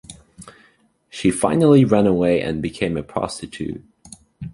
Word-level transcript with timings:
She 1.11 1.29
finally 1.29 1.85
ran 1.85 2.07
away 2.07 2.41
and 2.41 2.59
became 2.59 2.97
a 2.97 3.03
prostitute. 3.03 3.83